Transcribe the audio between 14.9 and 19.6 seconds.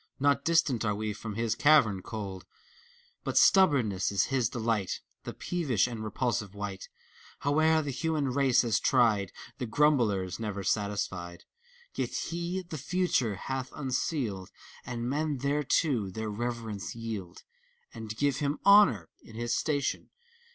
men thereto their reverence yield, And give him honor in his